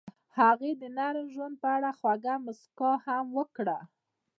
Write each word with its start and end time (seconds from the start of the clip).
هغې 0.39 0.71
د 0.81 0.83
نرم 0.97 1.27
ژوند 1.33 1.55
په 1.61 1.67
اړه 1.75 1.89
خوږه 1.97 2.33
موسکا 2.45 2.91
هم 3.05 3.25
وکړه. 3.37 3.77